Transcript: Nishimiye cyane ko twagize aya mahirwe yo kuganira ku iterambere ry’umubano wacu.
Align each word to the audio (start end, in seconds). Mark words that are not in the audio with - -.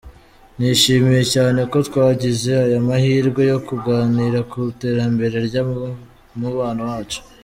Nishimiye 0.57 1.23
cyane 1.33 1.59
ko 1.71 1.77
twagize 1.87 2.49
aya 2.65 2.79
mahirwe 2.87 3.41
yo 3.51 3.57
kuganira 3.67 4.39
ku 4.49 4.57
iterambere 4.73 5.35
ry’umubano 5.47 6.81
wacu. 6.91 7.21